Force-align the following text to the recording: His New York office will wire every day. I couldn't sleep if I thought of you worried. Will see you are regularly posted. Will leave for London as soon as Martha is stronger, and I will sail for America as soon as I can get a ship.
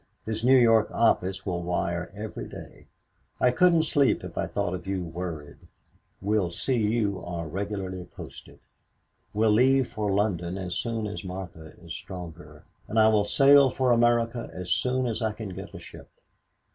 His 0.25 0.43
New 0.43 0.57
York 0.57 0.89
office 0.89 1.45
will 1.45 1.61
wire 1.61 2.11
every 2.15 2.47
day. 2.47 2.87
I 3.39 3.51
couldn't 3.51 3.83
sleep 3.83 4.23
if 4.23 4.35
I 4.35 4.47
thought 4.47 4.73
of 4.73 4.87
you 4.87 5.03
worried. 5.03 5.67
Will 6.23 6.49
see 6.49 6.77
you 6.77 7.23
are 7.23 7.47
regularly 7.47 8.05
posted. 8.05 8.57
Will 9.31 9.51
leave 9.51 9.85
for 9.85 10.11
London 10.11 10.57
as 10.57 10.73
soon 10.75 11.05
as 11.05 11.23
Martha 11.23 11.73
is 11.83 11.93
stronger, 11.93 12.65
and 12.87 12.97
I 12.97 13.09
will 13.09 13.25
sail 13.25 13.69
for 13.69 13.91
America 13.91 14.49
as 14.51 14.71
soon 14.71 15.05
as 15.05 15.21
I 15.21 15.33
can 15.33 15.49
get 15.49 15.71
a 15.75 15.79
ship. 15.79 16.09